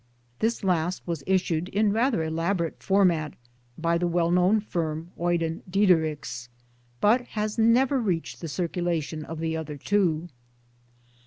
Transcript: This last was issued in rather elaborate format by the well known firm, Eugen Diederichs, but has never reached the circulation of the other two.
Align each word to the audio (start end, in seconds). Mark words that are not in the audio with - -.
This 0.39 0.63
last 0.63 1.05
was 1.05 1.21
issued 1.27 1.69
in 1.69 1.93
rather 1.93 2.23
elaborate 2.23 2.81
format 2.81 3.35
by 3.77 3.99
the 3.99 4.07
well 4.07 4.31
known 4.31 4.59
firm, 4.59 5.11
Eugen 5.15 5.61
Diederichs, 5.69 6.49
but 6.99 7.21
has 7.37 7.59
never 7.59 7.99
reached 7.99 8.41
the 8.41 8.47
circulation 8.47 9.23
of 9.23 9.37
the 9.39 9.55
other 9.55 9.77
two. 9.77 10.27